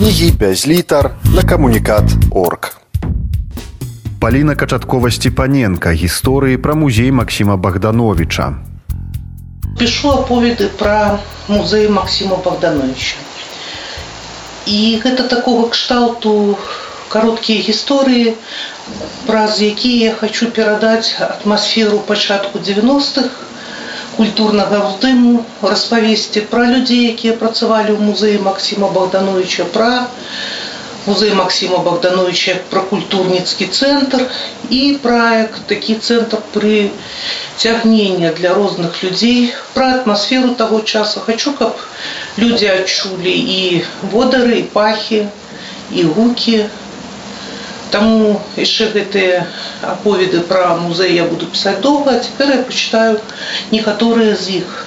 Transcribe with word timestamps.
кнігі 0.00 0.30
без 0.30 0.66
літар 0.68 1.10
на 1.34 1.42
камунікат 1.42 2.04
орг. 2.30 2.76
Паліна 4.20 4.54
Качаткова 4.54 5.10
Степаненко 5.10 5.88
гісторыі 5.88 6.56
пра 6.56 6.74
музей 6.74 7.12
Максіма 7.12 7.56
Богдановича. 7.56 8.54
Пишу 9.78 10.08
оповеды 10.08 10.68
про 10.68 11.18
музей 11.48 11.88
Максима 11.88 12.36
Богдановича. 12.36 13.16
І 14.66 15.00
гэта 15.04 15.28
такого 15.28 15.68
кшталту 15.68 16.56
кароткія 17.08 17.60
гісторыі, 17.60 18.34
праз 19.26 19.62
якія 19.62 20.10
я 20.10 20.14
хочу 20.14 20.50
перадаць 20.50 21.14
атмасферу 21.20 21.98
пачатку 21.98 22.58
90-х, 22.58 23.30
культурнага 24.16 24.82
ўздыму, 24.88 25.44
распавесці 25.62 26.44
пра 26.52 26.66
людзей, 26.72 27.12
якія 27.12 27.36
працавалі 27.40 27.94
ў 27.94 28.00
музеі 28.10 28.42
Максима 28.46 28.88
Богдановича, 28.88 29.68
пра 29.76 30.08
музей 31.06 31.34
Максима 31.34 31.78
Богдановича 31.78 32.50
як 32.50 32.64
пра 32.70 32.82
культурніцкі 32.90 33.66
цэнтр 33.66 34.26
і 34.70 34.98
праект 35.02 35.66
такі 35.70 35.94
цэнтр 36.02 36.42
пры 36.54 36.90
цягнення 37.56 38.32
для 38.32 38.54
розных 38.54 39.02
людзей, 39.04 39.54
пра 39.74 39.92
атмасферу 40.00 40.54
таго 40.54 40.80
часу. 40.80 41.20
Хачу, 41.20 41.52
каб 41.52 41.78
людзі 42.38 42.66
адчулі 42.66 43.32
і 43.32 43.84
водары, 44.12 44.58
і 44.58 44.62
пахі, 44.62 45.26
і 45.92 46.02
гукі, 46.02 46.66
Таму 47.90 48.40
яшчэ 48.56 48.90
гэтыя 48.94 49.46
аповеды 49.82 50.40
пра 50.50 50.74
музей 50.76 51.14
я 51.14 51.24
буду 51.24 51.46
пісаць 51.46 51.80
доўга, 51.80 52.16
а 52.16 52.24
цяпер 52.24 52.50
я 52.56 52.62
пачытаю 52.62 53.20
некаторыя 53.70 54.34
з 54.34 54.60
іх. 54.60 54.86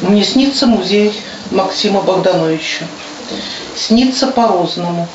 Мне 0.00 0.24
снится 0.24 0.66
музей 0.66 1.12
Максима 1.50 2.00
Богдановича. 2.00 2.86
Снится 3.76 4.28
по-рознаму. 4.28 5.08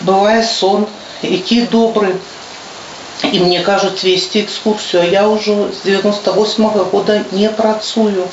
Бывае 0.00 0.42
сон, 0.42 0.86
які 1.22 1.62
добры. 1.62 2.16
І 3.32 3.40
мне 3.40 3.62
кажуць 3.62 4.04
весці 4.04 4.40
экскурсію, 4.42 5.02
а 5.02 5.04
я 5.04 5.28
ўжо 5.28 5.68
з 5.70 5.86
98 5.86 6.66
-го 6.66 6.90
года 6.90 7.24
не 7.32 7.48
працую. 7.48 8.26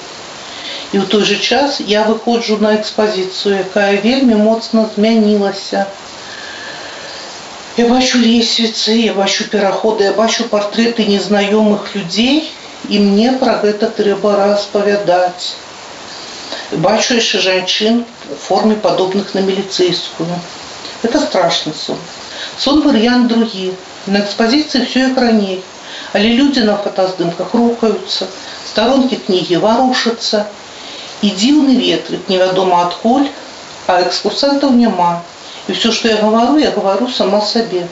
І 0.94 0.98
ў 0.98 1.06
той 1.06 1.24
же 1.30 1.38
час 1.38 1.80
я 1.86 2.04
выходжу 2.04 2.58
на 2.62 2.74
экспазіцыю, 2.76 3.62
якая 3.62 4.02
вельмі 4.02 4.38
моцна 4.42 4.90
змянілася. 4.96 5.86
Я 7.78 7.86
бачу 7.90 8.18
лесвіцы, 8.18 8.98
я 8.98 9.14
бачу 9.14 9.46
пераходы, 9.54 10.10
я 10.10 10.14
бачу 10.14 10.50
партрэты 10.50 11.06
незнаёмых 11.06 11.94
людзей, 11.96 12.52
і 12.90 13.00
мне 13.06 13.38
пра 13.44 13.60
гэта 13.62 13.92
трэба 14.00 14.36
распавядаць. 14.42 15.56
Бачу 16.74 17.22
яшчэ 17.22 17.40
жанчын 17.46 18.04
у 18.34 18.36
форме 18.48 18.76
падобных 18.76 19.34
на 19.38 19.46
міліцэйскую. 19.46 20.34
Это 21.04 21.22
страшны 21.22 21.74
сон. 21.74 22.02
Сон 22.58 22.82
варыянт 22.82 23.28
другі. 23.28 23.74
На 24.08 24.26
экспазіцыі 24.26 24.86
все 24.86 25.00
як 25.08 25.18
раней. 25.18 25.62
Але 26.14 26.30
людзі 26.40 26.66
на 26.68 26.76
фотаздымках 26.84 27.54
рухаюцца, 27.54 28.28
старонкі 28.72 29.18
кнігі 29.26 29.62
варушацца, 29.66 30.46
і 31.24 31.30
дзіўны 31.36 31.76
ветрык 31.78 32.30
невядома 32.32 32.82
адкуль, 32.88 33.28
а 33.88 34.00
экскурсантаў 34.06 34.76
няма. 34.82 35.12
І 35.68 35.76
все, 35.78 35.92
што 35.92 36.08
я 36.10 36.18
гавару, 36.22 36.58
я 36.64 36.72
гавару 36.76 37.10
сама 37.16 37.42
сабе. 37.46 37.88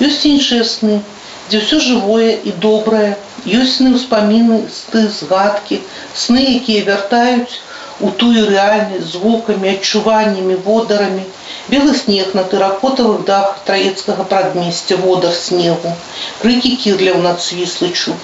Ёсць 0.00 0.24
іншыя 0.30 0.64
сны, 0.64 1.00
дзе 1.48 1.60
ўсё 1.62 1.80
жывое 1.86 2.30
і 2.48 2.54
добрае, 2.66 3.10
ёсць 3.44 3.76
сны 3.80 3.92
ўспаміны, 3.96 4.62
сты, 4.76 5.02
згадкі, 5.18 5.80
сны, 6.24 6.46
якія 6.56 6.86
вяртаюць 6.88 7.60
у 8.00 8.10
тую 8.20 8.46
рэальнасць 8.48 9.12
з 9.12 9.20
гукамі, 9.22 9.72
адчуваннямі, 9.74 10.56
водарамі, 10.66 11.24
белы 11.72 11.94
снег 12.02 12.32
на 12.38 12.44
тэракотавых 12.52 13.24
дах 13.28 13.58
траецкага 13.66 14.24
прадмесця 14.30 14.96
водар 15.04 15.34
снегу, 15.36 15.92
крыкі 16.42 16.76
кірляў 16.84 17.20
над 17.26 17.42
свіслычу, 17.44 18.16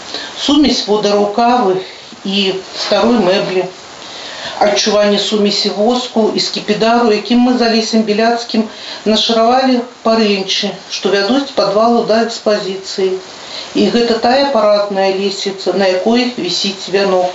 сумесь 0.46 0.86
водараў 0.88 1.28
кавы 1.36 1.82
і 2.24 2.46
старой 2.86 3.20
мэблі, 3.28 3.66
адчуванне 4.65 5.19
сумесі 5.19 5.69
воску 5.77 6.31
і 6.35 6.39
скіпідару, 6.39 7.11
якім 7.11 7.45
мы 7.47 7.57
за 7.57 7.69
лесем 7.75 8.03
беляцкім 8.09 8.65
нашаравалі 9.05 9.81
парэнчы, 10.07 10.71
што 10.89 11.13
вядуць 11.15 11.53
падвалу 11.59 12.03
да 12.09 12.23
экспазіцыі. 12.25 13.13
І 13.75 13.87
гэта 13.93 14.19
тая 14.25 14.51
парадная 14.55 15.11
лесвіца, 15.15 15.73
на 15.73 15.87
якой 15.87 16.27
вісіць 16.37 16.91
вянок. 16.95 17.31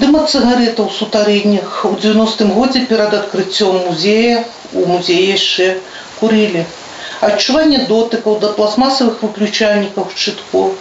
Дым 0.00 0.16
ад 0.20 0.26
цыгарэтаў 0.30 0.90
сутарэннях 0.94 1.84
у 1.88 1.94
90-м 2.06 2.50
годзе 2.56 2.82
перад 2.90 3.14
адкрыццём 3.18 3.78
музея 3.86 4.42
у 4.72 4.84
музеі 4.90 5.30
яшчэ 5.32 5.68
курылі. 6.20 6.64
Адчуванне 7.28 7.86
дотыкаў 7.92 8.36
да 8.42 8.52
пластмасавых 8.58 9.22
выключальнікаў 9.24 10.10
шчытков, 10.14 10.74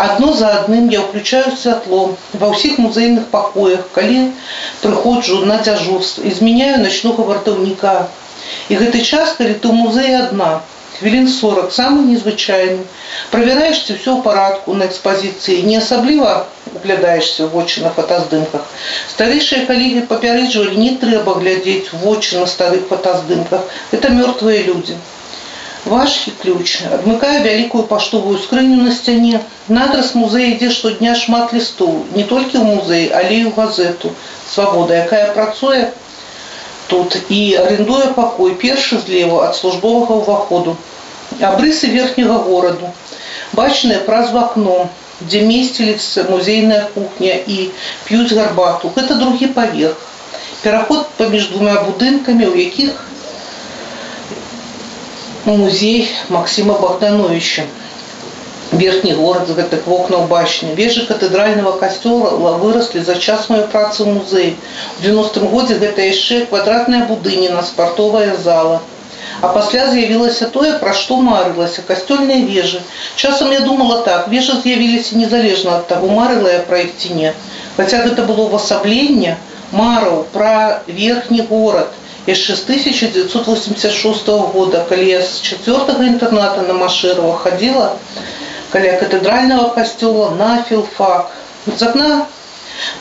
Адно 0.00 0.32
за 0.38 0.48
адным 0.60 0.88
я 0.92 1.00
ўключаю 1.02 1.56
святло 1.56 2.00
ва 2.40 2.52
ўсіх 2.52 2.76
музейных 2.84 3.28
пакоях, 3.32 3.86
калі 3.96 4.18
прыходжу 4.82 5.40
на 5.50 5.56
дзяжурство 5.64 6.24
і 6.28 6.32
змяняю 6.38 6.80
начнога 6.84 7.24
вартаўніка. 7.30 7.96
І 8.68 8.76
гэты 8.82 9.00
час, 9.00 9.32
калі 9.38 9.54
ты 9.56 9.66
ў 9.68 9.74
музеі 9.84 10.18
адна, 10.24 10.50
хвілін 10.98 11.28
40 11.32 11.72
самы 11.78 12.04
незвычайны. 12.10 12.84
Правяраеш 13.32 13.82
ці 13.86 13.96
ўсё 13.96 14.10
ў 14.16 14.20
парадку 14.28 14.76
на 14.76 14.88
экспазіцыі, 14.92 15.64
не 15.70 15.80
асабліва 15.80 16.46
углядаешься 16.76 17.46
в 17.46 17.56
вочы 17.56 17.82
на 17.82 17.90
фотаздымках. 17.96 18.64
Старэйшыя 19.16 19.66
калегі 19.66 20.06
папярэджвалі, 20.12 20.76
не 20.76 20.94
трэба 21.02 21.36
глядзець 21.40 21.92
вочы 22.04 22.40
на 22.40 22.46
старых 22.46 22.88
фотаздымках. 22.92 23.64
Это 23.92 24.12
мёртвыя 24.12 24.64
людзі. 24.68 24.96
Важкі 25.86 26.32
ключ 26.42 26.82
адмыкае 26.94 27.42
вялікую 27.42 27.84
паштовую 27.90 28.38
скрыню 28.42 28.82
на 28.82 28.94
сцяне. 28.94 29.42
На 29.70 29.84
адрас 29.90 30.14
музея 30.14 30.54
ідзе 30.54 30.70
штодня 30.70 31.14
шмат 31.18 31.54
лістоў, 31.56 31.94
не 32.16 32.24
толькі 32.24 32.58
ў 32.58 32.64
музеі, 32.76 33.06
але 33.20 33.34
і 33.38 33.46
ў 33.46 33.52
газету 33.56 34.12
свабода, 34.50 34.94
якая 35.04 35.32
працуе 35.38 35.90
тут 36.86 37.16
і 37.28 37.40
арендуе 37.62 38.12
пакой 38.18 38.54
першы 38.54 38.98
злева 39.02 39.42
ад 39.48 39.56
службовага 39.58 40.20
ўваходу. 40.22 40.76
Абрысы 41.40 41.90
верхняга 41.90 42.38
гораду, 42.46 42.92
бачныя 43.58 44.04
праз 44.06 44.30
вакно, 44.36 44.76
дзе 45.20 45.42
месціліцца 45.48 46.28
музейная 46.30 46.84
кухня 46.94 47.34
і 47.34 47.70
п'юць 48.06 48.32
гарбату. 48.38 48.92
Гэта 48.94 49.18
другі 49.18 49.50
паверх. 49.58 49.98
Пераход 50.62 51.10
паміж 51.18 51.50
двумя 51.52 51.80
будынкамі, 51.82 52.46
у 52.46 52.54
якіх 52.54 53.02
музей 55.46 56.08
Максима 56.28 56.78
Богдановича. 56.78 57.66
Верхний 58.80 59.14
город 59.14 59.48
з 59.48 59.54
гэтых 59.56 59.86
вокнаў 59.86 60.26
башні. 60.26 60.74
Вежы 60.74 61.06
катэдральнага 61.06 61.72
касцёла 61.80 62.56
выраслі 62.62 63.00
за 63.06 63.14
час 63.14 63.46
маёй 63.48 63.64
працы 63.72 64.02
ў 64.02 64.18
музеі. 64.18 64.52
У 64.98 65.04
90-м 65.06 65.46
годзе 65.54 65.78
гэта 65.78 66.02
яшчэ 66.02 66.44
квадратная 66.50 67.06
будыніна, 67.06 67.62
спартовая 67.62 68.36
зала. 68.36 68.82
А 69.40 69.48
пасля 69.54 69.86
з'явілася 69.92 70.48
тое, 70.50 70.72
пра 70.82 70.92
што 70.98 71.16
марылася 71.22 71.82
касцёльныя 71.88 72.44
вежы. 72.50 72.82
Часам 73.14 73.52
я 73.52 73.60
думала 73.60 74.02
так, 74.02 74.28
вежы 74.28 74.58
з'явіліся 74.60 75.16
незалежна 75.16 75.76
ад 75.78 75.86
таго, 75.86 76.08
марыла 76.08 76.52
я 76.58 76.60
пра 76.70 76.82
іх 76.84 76.96
ці 76.98 77.14
не. 77.14 77.32
Хаця 77.76 78.02
гэта 78.02 78.26
было 78.28 78.48
ўвасабленне 78.48 79.36
мараў 79.72 80.24
пра 80.32 80.82
верхні 80.86 81.46
горад, 81.50 81.92
яшчэ 82.26 82.56
з 82.56 82.62
1986 82.66 84.28
года, 84.54 84.84
калі 84.88 85.06
я 85.08 85.20
з 85.22 85.40
чацвёртага 85.42 86.06
інтэрната 86.12 86.66
на 86.66 86.74
Машырова 86.74 87.36
хадзіла 87.38 87.94
каля 88.72 88.92
катэдральнага 89.00 89.68
касцёла 89.76 90.30
на 90.38 90.62
філфак. 90.68 91.30
З 91.66 91.82
акна 91.88 92.26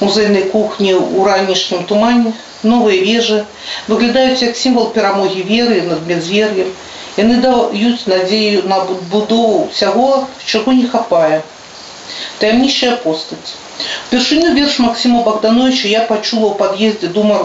музейнай 0.01 0.45
кухні 0.53 0.93
ў 0.93 1.25
ранішнім 1.29 1.83
тумане 1.89 2.33
новыя 2.63 3.01
вежы 3.07 3.41
выглядаюць 3.87 4.43
як 4.45 4.55
сімвал 4.61 4.89
перамогі 4.95 5.43
веры 5.49 5.81
над 5.89 6.05
бязвер'ем. 6.09 6.71
Яны 7.17 7.35
даюць 7.43 8.07
надзею 8.11 8.63
на 8.71 8.79
будову 9.11 9.67
ўсяго, 9.67 10.27
чаго 10.45 10.73
не 10.79 10.87
хапае. 10.95 11.43
Таямнішая 12.39 12.95
постаць. 13.03 13.55
Упершыню 14.07 14.53
верш 14.55 14.79
Максима 14.79 15.21
Богдановича 15.23 15.87
я 15.91 16.01
пачула 16.09 16.51
ў 16.51 16.55
пад'ездзе 16.59 17.07
дума 17.15 17.39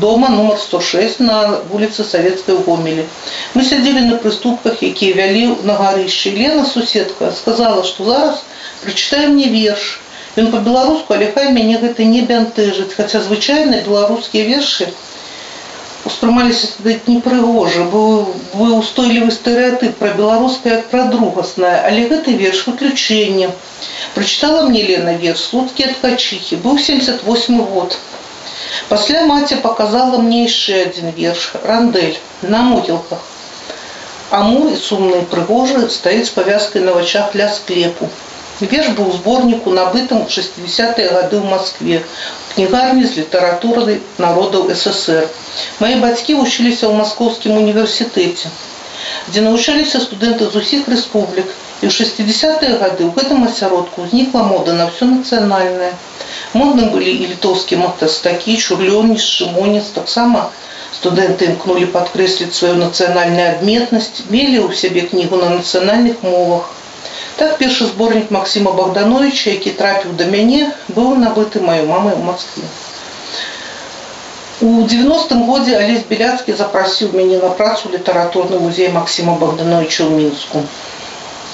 дома 0.00 0.28
номер 0.28 0.58
106 0.58 1.20
на 1.20 1.60
вуліцы 1.70 2.04
Савецкай 2.04 2.54
у 2.54 2.62
Гомелі. 2.66 3.06
Мы 3.54 3.64
сядзелі 3.64 4.04
на 4.10 4.18
прыступках, 4.22 4.82
якія 4.82 5.14
вялі 5.16 5.56
на 5.64 5.78
гарышчы. 5.80 6.34
Лена 6.36 6.66
суседка 6.66 7.32
сказала, 7.32 7.84
што 7.84 8.04
зараз 8.04 8.44
прачытае 8.84 9.28
мне 9.32 9.48
верш. 9.48 10.00
Ён 10.36 10.52
па-беларуску, 10.52 11.14
але 11.14 11.32
хай 11.34 11.52
мяне 11.52 11.78
гэта 11.82 12.04
не 12.04 12.22
бянтэжыць, 12.22 12.94
хаця 12.94 13.20
звычайна 13.24 13.82
беларускія 13.88 14.44
вершы 14.44 14.92
успрымаліся 16.08 16.68
непрыгожа, 17.06 17.84
быў, 17.92 18.12
быў 18.54 18.74
устойлівы 18.78 19.32
стэеатып 19.34 19.98
пра 20.02 20.12
беларускае 20.20 20.74
як 20.76 20.86
пра 20.92 21.04
другаснае, 21.12 21.74
але 21.88 22.06
гэты 22.12 22.36
верш 22.42 22.64
выключэнне. 22.68 23.50
Прачытала 24.14 24.62
мне 24.68 24.82
Лена 24.90 25.16
верш 25.24 25.44
слуцкі 25.50 25.88
ад 25.88 25.98
качыхі, 26.04 26.60
быў 26.64 26.78
78 26.86 27.60
год. 27.74 27.98
Пасля 28.88 29.24
маці 29.30 29.60
показала 29.64 30.22
мне 30.22 30.44
яшчэ 30.44 30.78
адзін 30.86 31.12
верш 31.18 31.50
рандэль 31.70 32.16
на 32.42 32.62
могілках. 32.70 33.20
А 34.30 34.42
мой 34.46 34.76
сумны 34.76 35.20
прыгожы 35.34 35.88
стаіць 35.98 36.26
з 36.30 36.34
павязкай 36.38 36.82
на 36.88 36.96
вачах 36.96 37.36
ля 37.40 37.48
склепу. 37.58 38.08
Верш 38.60 38.88
быў 38.98 39.12
зборніку 39.14 39.72
набытым 39.74 40.24
у 40.24 40.28
60-е 40.36 41.06
гады 41.14 41.36
ў 41.38 41.44
Маскве 41.52 42.02
кнігарні 42.54 43.06
з 43.06 43.22
літаратуры 43.22 44.00
народаў 44.18 44.66
ССР. 44.74 45.28
Мае 45.78 45.96
бацькі 46.02 46.34
вучыліся 46.40 46.90
ў 46.90 46.98
маскоўскім 46.98 47.54
універсітэце, 47.60 48.50
дзе 49.30 49.44
навучаліся 49.46 50.02
студэнты 50.02 50.50
з 50.50 50.62
усіх 50.62 50.90
рэспублік. 50.90 51.46
І 51.82 51.86
ў 51.86 51.92
60-е 51.94 52.74
гады 52.82 53.06
ў 53.06 53.14
гэтым 53.14 53.46
асяродку 53.46 54.08
ўзнікла 54.08 54.42
мода 54.50 54.74
на 54.74 54.90
ўсё 54.90 55.06
нацыянальнае. 55.12 55.92
Модны 56.54 56.88
былі 56.94 57.12
і 57.12 57.28
літоўскія 57.34 57.80
мастастакі, 57.82 58.56
чурлёніс, 58.56 59.24
шымоніс, 59.36 59.92
таксама 59.98 60.48
студэнты 60.98 61.52
імкнулі 61.52 61.86
падкрэсліць 61.94 62.54
сваю 62.58 62.74
нацыянальную 62.80 63.46
адметнасць, 63.52 64.24
мелі 64.34 64.58
ў 64.64 64.80
сябе 64.82 65.06
кнігу 65.12 65.40
на 65.44 65.54
нацыянальных 65.58 66.24
мовах. 66.24 66.74
Так 67.38 67.58
першы 67.58 67.86
зборнік 67.86 68.30
Максіма 68.34 68.72
Богдановича, 68.78 69.50
які 69.50 69.70
трапіў 69.80 70.16
да 70.20 70.26
мяне, 70.34 70.62
быў 70.88 71.14
набыты 71.24 71.62
маёй 71.62 71.86
мамай 71.86 72.14
у 72.18 72.24
Москве. 72.30 72.64
У 74.60 74.82
90-м 74.82 75.44
годзе 75.46 75.76
Алесь 75.78 76.02
Беляцкі 76.10 76.56
запрасіў 76.58 77.12
мяне 77.14 77.38
на 77.38 77.50
працу 77.58 77.86
ў 77.86 77.98
літаратурны 77.98 78.58
музей 78.58 78.88
Максіма 78.90 79.36
Богдановича 79.38 80.02
ў 80.02 80.18
Мінску. 80.18 80.64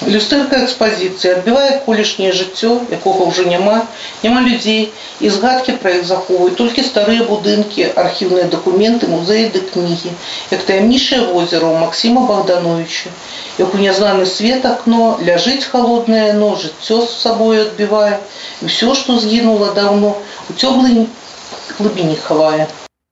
Люстэрка 0.05 0.59
экспазіцыі 0.61 1.31
адбівае 1.39 1.81
колішняе 1.85 2.29
жыццё, 2.35 2.83
якога 2.93 3.25
ўжо 3.31 3.45
няма, 3.47 3.87
няма 4.23 4.43
людзей 4.45 4.91
і 5.23 5.31
згадкі 5.33 5.75
пра 5.81 5.93
іх 5.97 6.03
захоўваюць 6.05 6.57
толькі 6.59 6.83
старыя 6.85 7.25
будынкі, 7.25 7.87
архіўныя 8.03 8.45
дакументы, 8.53 9.09
музеі 9.09 9.49
ды 9.55 9.63
кнігі, 9.71 10.13
як 10.51 10.61
таямнічае 10.67 11.21
возера 11.31 11.65
ў 11.71 11.79
Максіма 11.81 12.27
Богдановича, 12.29 13.09
як 13.57 13.73
у 13.73 13.81
нязнаны 13.81 14.29
свет 14.29 14.65
акно 14.69 15.17
ляжыць 15.25 15.65
халоднае 15.65 16.37
яно, 16.37 16.53
жыццё 16.53 17.01
з 17.01 17.09
сабою 17.25 17.65
адбівае, 17.65 18.19
і 18.61 18.69
ўсё, 18.69 18.93
што 18.99 19.17
згінула 19.17 19.73
даўно, 19.73 20.15
у 20.49 20.53
цёмлай 20.53 21.07
глыбіні 21.79 22.19
хавае. 22.19 22.67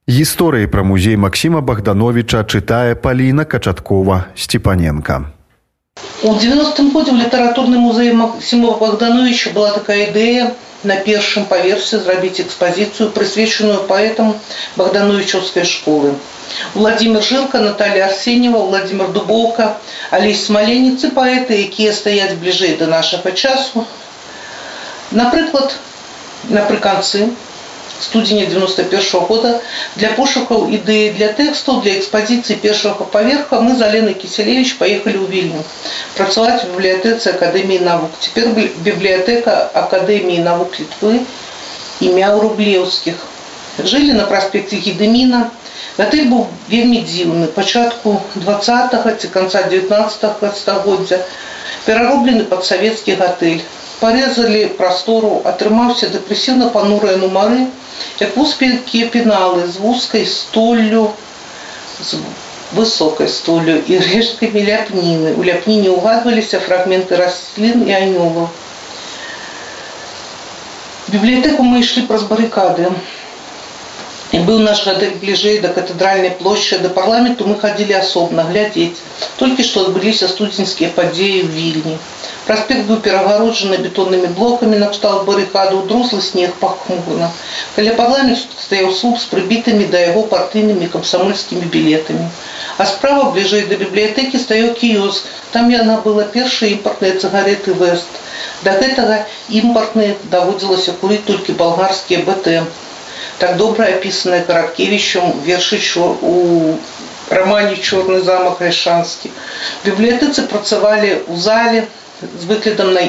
Гісторыі 0.05 0.67
пра 0.67 0.83
музей 0.83 1.15
Максіма 1.15 1.61
Богдановича 1.61 2.43
чытае 2.43 2.99
Паліна 2.99 3.47
Качаткова 3.47 4.35
Сцепаненко. 4.35 5.23
У 6.23 6.31
90-м 6.31 6.91
годзе 6.95 7.11
ў 7.11 7.19
літаратурным 7.19 7.81
музеі 7.83 8.11
Максіма 8.15 8.69
Богдановича 8.79 9.51
была 9.55 9.71
такая 9.77 9.97
ідэя 10.07 10.45
на 10.91 10.95
першым 11.07 11.43
паверсе 11.49 11.99
зрабіць 12.05 12.39
экспазіцыю, 12.43 13.07
прысвечаную 13.17 13.81
паэтам 13.89 14.29
Богдановичаўскай 14.79 15.67
школы. 15.67 16.13
Владимир 16.75 17.21
Жылка, 17.29 17.59
Наталья 17.59 18.05
Арсеньева, 18.07 18.63
Владимир 18.71 19.11
Дубоўка, 19.11 19.67
Алесь 20.15 20.45
Смаленіцы 20.45 21.11
паэты, 21.11 21.59
якія 21.67 21.91
стаяць 21.91 22.39
бліжэй 22.39 22.77
да 22.79 22.87
нашага 22.87 23.35
часу. 23.35 23.83
Напрыклад, 25.11 25.75
напрыканцы 26.47 27.27
студзеня 28.03 28.45
91 28.45 28.99
-го 28.99 29.19
года 29.27 29.61
для 29.95 30.09
пошукаў 30.17 30.67
ідэі 30.77 31.13
для 31.17 31.29
тэкстаў 31.39 31.81
для 31.83 31.93
экспазіцыі 31.99 32.59
першага 32.65 33.07
паверха 33.15 33.61
мы 33.61 33.75
з 33.79 33.81
Аленай 33.87 34.15
Кіселевич 34.23 34.75
паехалі 34.81 35.17
ў 35.23 35.27
вільню 35.33 35.61
працаваць 36.17 36.65
у 36.65 36.67
бібліятэцы 36.73 37.33
акадэміі 37.35 37.79
навук. 37.87 38.11
Цяпер 38.19 38.45
бібліятэка 38.87 39.53
акадэміі 39.83 40.45
навук 40.47 40.79
літвы 40.79 41.19
імя 42.01 42.29
рублеўскіх. 42.39 43.15
Жылі 43.79 44.13
на 44.13 44.25
праспекце 44.31 44.77
Гедеміна. 44.77 45.49
Гатэль 45.97 46.27
быў 46.29 46.45
вельмі 46.69 46.99
дзіўны 47.05 47.47
пачатку 47.55 48.19
20 48.35 48.93
ці 49.21 49.27
канца 49.33 49.63
19 49.69 50.57
стагоддзя 50.57 51.19
перароблены 51.85 52.43
пад 52.51 52.65
савецкі 52.65 53.15
гатэль. 53.21 53.61
Парезалі 53.99 54.61
прастору, 54.79 55.41
атрымаўся 55.47 56.09
дэпрэсіўна 56.11 56.69
панурыя 56.75 57.19
нумары, 57.21 57.67
як 58.19 58.35
вузкія 58.35 59.07
пеналы 59.13 59.67
з 59.67 59.79
вузкай 59.79 60.25
столлю, 60.27 61.05
з 61.99 62.19
высокай 62.73 63.29
столлю 63.29 63.77
і 63.87 63.99
рэшткамі 64.01 64.65
ляпніны. 64.67 65.33
У 65.39 65.45
ляпніне 65.47 65.93
ўгадваліся 65.93 66.59
фрагменты 66.67 67.19
раслін 67.21 67.87
і 67.87 67.95
анёлаў. 68.01 68.49
Бібліятэку 71.13 71.63
мы 71.63 71.79
ішлі 71.85 72.07
праз 72.09 72.25
барыкады. 72.29 72.89
І 74.33 74.39
быў 74.45 74.59
наш 74.65 74.79
гадэль 74.87 75.17
бліжэй 75.21 75.57
да 75.63 75.69
катэдральнай 75.73 76.31
плошчы, 76.39 76.79
да 76.83 76.89
парламенту 76.99 77.45
мы 77.49 77.55
хадзілі 77.63 77.93
асобна 77.99 78.45
глядзець. 78.49 78.97
Толькі 79.41 79.65
што 79.67 79.83
адбыліся 79.87 80.29
студзеньскія 80.31 80.89
падзеі 80.95 81.43
ў 81.45 81.49
вільні. 81.57 81.97
Праспект 82.47 82.87
быў 82.87 82.97
перагароджаны 83.05 83.77
бетоннымі 83.83 84.29
блокамі 84.39 84.79
на 84.79 84.87
кшталт 84.93 85.23
барыкаду, 85.27 85.83
друзлы 85.91 86.21
снег 86.25 86.55
пахмурна. 86.63 87.29
Каля 87.75 87.93
парламент 87.99 88.57
стаяў 88.63 88.89
слуп 88.97 89.21
з 89.21 89.29
прыбітымі 89.33 89.85
да 89.93 90.01
яго 90.01 90.23
партыйнымі 90.33 90.89
камсамольскімі 90.95 91.69
білетамі. 91.75 92.25
А 92.77 92.87
справа 92.93 93.29
бліжэй 93.37 93.67
да 93.69 93.79
бібліятэкі 93.83 94.41
стаяў 94.45 94.73
кіёск. 94.81 95.29
Там 95.53 95.69
яна 95.75 96.01
была 96.07 96.25
першыя 96.37 96.73
імпартныя 96.73 97.19
цыгареты 97.21 97.77
Вест. 97.83 98.19
Да 98.65 98.73
гэтага 98.81 99.23
імпартныя 99.61 100.17
даводзілася 100.33 100.97
курыць 100.99 101.23
толькі 101.29 101.55
балгарскія 101.61 102.25
БТ. 102.27 102.63
Так 103.39 103.57
добра 103.57 103.89
апісаныя 103.95 104.45
Караткевічам 104.49 105.41
вершы 105.47 105.79
у 106.21 106.77
рамане 107.29 107.75
чорны 107.75 108.21
замак 108.21 108.61
рэшанскі. 108.61 109.31
Бібліятэцы 109.85 110.47
працавалі 110.53 111.11
ў 111.27 111.35
зале, 111.47 111.83
з 112.21 112.45
выглядам 112.45 112.93
на 112.93 113.01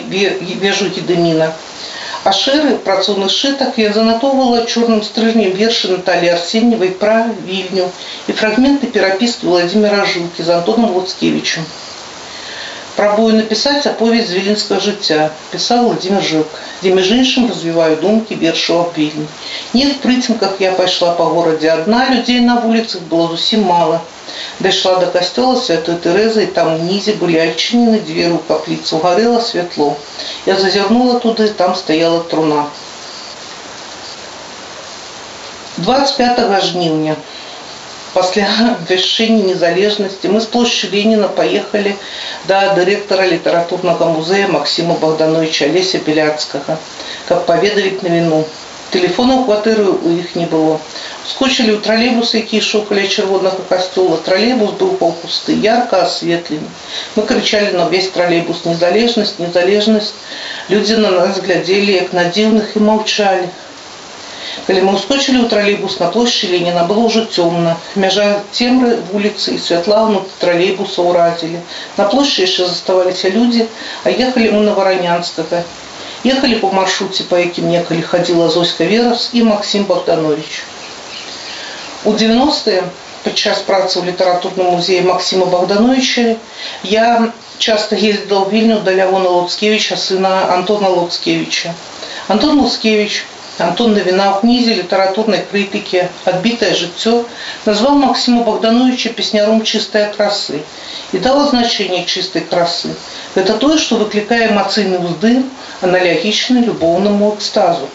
вежу 0.64 0.88
гедеміна. 0.96 1.52
А 2.24 2.32
шэры 2.32 2.76
працоўны 2.84 3.28
сшытак 3.28 3.78
я 3.80 3.92
занатоўвала 3.92 4.64
чорным 4.64 5.02
стрыжнем 5.08 5.52
вершы 5.58 5.90
Наталі 5.92 6.30
Арсеньевай 6.34 6.94
пра 7.02 7.16
вільню 7.48 7.90
і 8.28 8.36
фрагменты 8.38 8.88
перапіскі 8.94 9.52
Владимира 9.52 10.06
Жылкі 10.12 10.42
з 10.42 10.54
Антоном 10.58 10.94
Луцкевічем. 10.96 11.66
Пробую 12.98 13.34
напісаць 13.34 13.86
аповедь 13.90 14.28
з 14.28 14.36
віленскага 14.38 14.80
жыцця, 14.82 15.30
пісаў 15.52 15.80
Владимир 15.86 16.22
Жылк, 16.28 16.52
дзе 16.82 16.92
між 16.98 17.10
іншым 17.16 17.48
развіваю 17.50 17.96
думкі 18.02 18.38
вершу 18.42 18.76
аб 18.82 18.92
вільні. 18.98 19.26
Не 19.74 19.86
в 19.90 19.96
прыцемках 20.04 20.60
я 20.64 20.70
пайшла 20.80 21.10
па 21.20 21.26
горадзе 21.32 21.72
адна, 21.74 22.04
людзей 22.12 22.40
на 22.46 22.56
вуліцах 22.66 23.02
было 23.10 23.26
зусім 23.34 23.66
мала. 23.72 24.00
Дайшла 24.60 24.94
до 25.02 25.10
касцёла 25.16 25.58
святой 25.66 25.98
Тэрэзы, 26.06 26.46
і 26.46 26.52
там 26.58 26.72
унізе 26.76 27.18
былі 27.24 27.42
адчынены 27.48 27.98
дзверы 28.06 28.38
ў 28.38 28.40
капліцу, 28.48 29.02
гарэла 29.02 29.42
святло. 29.50 29.90
Я 30.46 30.56
зазірнула 30.62 31.18
туды, 31.26 31.48
там 31.62 31.74
стаяла 31.74 32.22
труна. 32.30 32.66
25 35.78 36.62
жніўня 36.70 37.16
пасля 38.14 38.46
абвяшчэння 38.70 39.46
незалежнасці 39.50 40.30
мы 40.32 40.40
з 40.42 40.50
плошчы 40.54 40.90
Леніна 40.94 41.28
паехалі 41.38 41.94
да 42.50 42.58
дырэктара 42.76 43.24
літаратурнага 43.30 44.10
музея 44.16 44.50
Максіма 44.56 44.94
Богдановича 45.02 45.66
Леся 45.76 46.00
Беляцкага, 46.06 46.78
каб 47.30 47.48
паведавіць 47.50 48.06
навіну. 48.06 48.44
Телефона 48.94 49.34
ў 49.34 49.44
кватэры 49.48 49.84
у 49.90 50.10
іх 50.14 50.36
не 50.38 50.46
было. 50.46 50.78
Скочылі 51.26 51.74
ў 51.74 51.82
тралейбус, 51.82 52.34
які 52.38 52.60
ішоў 52.62 52.84
каля 52.90 53.06
чырвонага 53.10 53.66
касцёла. 53.70 54.20
Тралейбус 54.28 54.76
быў 54.78 54.94
паўпусты, 55.00 55.56
ярка 55.66 56.04
асветлены. 56.06 56.70
Мы 57.16 57.26
крычалі 57.26 57.74
на 57.74 57.88
ўвесь 57.88 58.12
тралейбус 58.14 58.62
незалежнасць, 58.68 59.40
незалежнасць. 59.42 60.14
Людзі 60.70 61.02
на 61.02 61.10
нас 61.16 61.42
глядзелі 61.42 61.98
як 61.98 62.14
на 62.14 62.28
дзіўных 62.30 62.76
і 62.78 62.84
маўчалі. 62.86 63.50
Калі 64.66 64.80
мы 64.86 64.92
ўскочылі 64.96 65.44
ў 65.44 65.46
тралейбус 65.52 65.98
на 66.00 66.08
плошчы 66.14 66.48
Леніна 66.52 66.84
было 66.88 67.04
ўжо 67.06 67.24
цёмна. 67.26 67.76
Мяжа 68.00 68.26
цемры 68.56 68.96
вуліцы 69.12 69.56
і 69.56 69.60
святла 69.60 70.04
ўнутры 70.08 70.32
тралейбуса 70.40 71.04
ўразілі. 71.04 71.60
На 72.00 72.08
плошчы 72.12 72.46
яшчэ 72.46 72.68
заставаліся 72.70 73.32
людзі, 73.34 73.66
а 74.04 74.14
ехалі 74.14 74.54
мы 74.56 74.60
на 74.68 74.76
варанянскага. 74.78 75.64
Ехалі 76.24 76.60
по 76.64 76.72
маршруце, 76.72 77.28
па 77.28 77.42
якім 77.44 77.68
некалі 77.68 78.02
хадзіла 78.02 78.48
Зоська 78.48 78.88
Верас 78.88 79.30
і 79.32 79.42
Максім 79.50 79.84
Богданович. 79.90 80.62
У 82.04 82.12
90-е 82.12 82.84
падчас 83.24 83.60
працы 83.68 84.00
ў 84.00 84.12
літаратурным 84.12 84.76
музеі 84.76 85.04
Максіма 85.08 85.46
Богдановича 85.52 86.36
я 86.84 87.32
часто 87.58 87.96
ездила 87.96 88.44
в 88.44 88.50
Вильню 88.52 88.80
до 88.80 88.92
Леона 88.92 89.28
Луцкевича, 89.28 89.96
сына 89.96 90.52
Антона 90.54 90.88
Луцкевича. 90.88 91.74
Антон 92.28 92.60
Луцкевич, 92.60 93.24
Антон 93.58 93.94
Навина 93.94 94.32
в 94.32 94.40
книзе 94.40 94.74
литературной 94.74 95.44
критики 95.48 96.08
«Отбитое 96.24 96.74
житье» 96.74 97.24
назвал 97.64 97.94
Максима 97.94 98.42
Богдановича 98.42 99.10
песняром 99.10 99.62
чистой 99.62 100.12
красы 100.12 100.62
и 101.12 101.18
дал 101.18 101.48
значение 101.48 102.04
чистой 102.04 102.42
красы. 102.42 102.96
Это 103.36 103.56
то, 103.56 103.78
что 103.78 103.96
выкликае 103.96 104.50
эмоцыйны 104.50 104.98
ўздым, 104.98 105.48
аналогічны 105.82 106.64
любоўнаму 106.66 107.34
экстазу. 107.36 107.88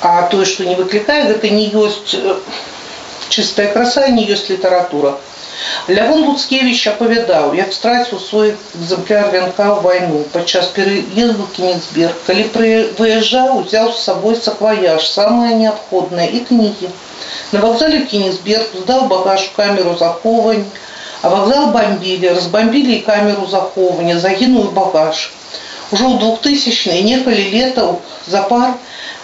А 0.00 0.22
тое 0.30 0.44
што 0.46 0.62
не 0.62 0.76
выклікае 0.76 1.24
гэта 1.32 1.50
не 1.50 1.66
ёсць 1.74 2.14
э, 2.14 2.38
чыстая 3.30 3.72
краса 3.72 4.06
не 4.08 4.26
ёсць 4.30 4.48
літаратура 4.48 5.18
Лявон 5.88 6.24
Луцкевич 6.28 6.80
апавядаў, 6.90 7.54
як 7.56 7.72
страціў 7.76 8.20
свой 8.20 8.50
экземпляр 8.78 9.30
вянка 9.34 9.66
ў 9.72 9.80
вайну 9.84 10.22
падчас 10.32 10.70
пераезду 10.76 11.46
Кенігсберг. 11.56 12.16
Калі 12.26 12.44
выязджаў, 13.00 13.50
узяў 13.60 13.92
з 13.92 14.00
сабой 14.06 14.36
сакваяж, 14.46 15.08
самае 15.10 15.52
неабходнае 15.60 16.28
і 16.38 16.40
кнігі. 16.48 16.90
На 17.52 17.60
вакзале 17.64 18.00
Кенігсберг 18.10 18.74
здаў 18.80 19.06
багаж 19.12 19.46
у 19.52 19.54
камеру 19.56 19.94
захоўвання, 20.00 20.64
а 21.22 21.28
вакзал 21.28 21.70
бомбілі, 21.76 22.28
разбомбілі 22.28 22.96
і 22.96 23.04
камеру 23.12 23.46
захоўвання, 23.50 24.18
загінуў 24.20 24.72
багаж. 24.80 25.30
Ужо 25.92 26.10
ў 26.10 26.16
2000 26.18 27.04
некалі 27.08 27.44
летаў 27.54 28.00
запар 28.26 28.74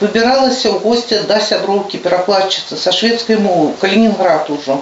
выбіралася 0.00 0.72
ў 0.72 0.76
госці 0.84 1.20
да 1.28 1.40
сяброўкі 1.50 2.00
перакладчыцы 2.04 2.80
са 2.84 2.92
шведскай 2.92 3.36
мовы, 3.36 3.72
Калінінград 3.80 4.48
ужо. 4.56 4.80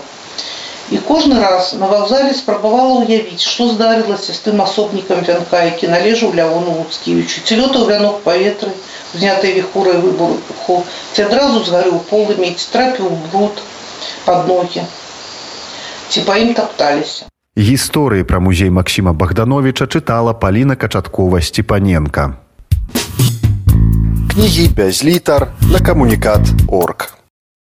І 0.93 0.99
кожны 1.05 1.37
раз 1.41 1.75
на 1.77 1.87
вакзале 1.87 2.33
спрабавала 2.33 3.05
ўявіць, 3.05 3.45
што 3.45 3.69
здарылася 3.69 4.33
з 4.33 4.41
тым 4.41 4.62
асобнікам 4.65 5.21
вянка, 5.21 5.61
які 5.69 5.93
належаў 5.93 6.33
Лявону 6.33 6.81
Луцкевічу. 6.81 7.45
Ці 7.45 7.61
лётаў 7.61 7.85
вянок 7.91 8.23
паветры, 8.25 8.73
знятай 9.12 9.53
віхурай 9.53 10.00
выбуху, 10.00 10.85
ці 11.12 11.29
адразу 11.29 11.61
згарэў 11.69 12.00
полымі, 12.09 12.55
ці 12.57 12.73
трапіў 12.73 13.12
бруд 13.29 13.61
пад 14.25 14.49
ногі, 14.49 14.88
ці 16.09 16.25
па 16.25 16.41
ім 16.41 16.57
тапталіся. 16.57 17.29
Гісторыі 17.59 18.25
пра 18.25 18.41
музей 18.41 18.71
Максіма 18.71 19.12
Богдановича 19.12 19.91
чытала 19.91 20.33
Паліна 20.33 20.77
Качаткова 20.77 21.43
Сцепаненка. 21.43 22.38
Кнігі 24.33 24.69
без 24.69 25.05
літар 25.05 25.49
на 25.69 25.81
камунікат 25.81 26.41
орг. 26.71 27.19